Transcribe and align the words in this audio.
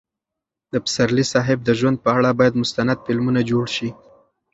د 0.73 0.73
پسرلي 0.83 1.25
صاحب 1.33 1.59
د 1.63 1.69
ژوند 1.79 1.97
په 2.03 2.09
اړه 2.17 2.29
باید 2.39 2.59
مستند 2.61 2.97
فلمونه 3.05 3.41
جوړ 3.51 3.65
شي. 3.75 3.89